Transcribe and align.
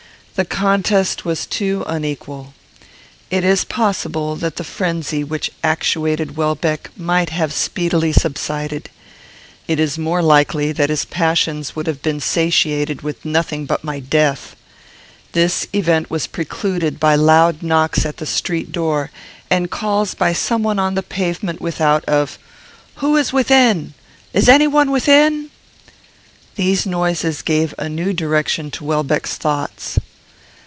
The 0.35 0.45
contest 0.45 1.23
was 1.23 1.45
too 1.45 1.83
unequal. 1.85 2.55
It 3.29 3.43
is 3.43 3.63
possible 3.63 4.35
that 4.37 4.55
the 4.55 4.63
frenzy 4.63 5.23
which 5.23 5.51
actuated 5.63 6.35
Welbeck 6.35 6.89
might 6.97 7.29
have 7.29 7.53
speedily 7.53 8.11
subsided. 8.11 8.89
It 9.67 9.79
is 9.79 9.99
more 9.99 10.23
likely 10.23 10.71
that 10.71 10.89
his 10.89 11.05
passions 11.05 11.75
would 11.75 11.85
have 11.85 12.01
been 12.01 12.19
satiated 12.19 13.03
with 13.03 13.23
nothing 13.23 13.67
but 13.67 13.83
my 13.83 13.99
death. 13.99 14.55
This 15.33 15.67
event 15.73 16.09
was 16.09 16.25
precluded 16.25 16.99
by 16.99 17.13
loud 17.13 17.61
knocks 17.61 18.03
at 18.03 18.17
the 18.17 18.25
street 18.25 18.71
door, 18.71 19.11
and 19.51 19.69
calls 19.69 20.15
by 20.15 20.33
some 20.33 20.63
one 20.63 20.79
on 20.79 20.95
the 20.95 21.03
pavement 21.03 21.61
without, 21.61 22.03
of 22.05 22.39
"Who 22.95 23.15
is 23.15 23.31
within? 23.31 23.93
Is 24.33 24.49
any 24.49 24.65
one 24.65 24.89
within?" 24.89 25.51
These 26.55 26.87
noises 26.87 27.43
gave 27.43 27.75
a 27.77 27.87
new 27.87 28.11
direction 28.11 28.71
to 28.71 28.83
Welbeck's 28.85 29.35
thoughts. 29.35 29.99